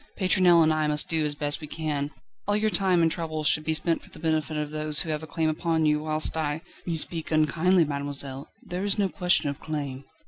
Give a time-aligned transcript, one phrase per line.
[0.17, 2.09] Pétronelle and I must do as best we can.
[2.47, 5.21] All your time and trouble should be spent for the benefit of those who have
[5.21, 9.59] a claim upon you, whilst I..." "You speak unkindly, mademoiselle; there is no question of
[9.59, 10.05] claim."